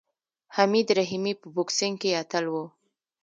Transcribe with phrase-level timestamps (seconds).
[0.55, 2.55] حمید رحیمي په بوکسینګ کې اتل و.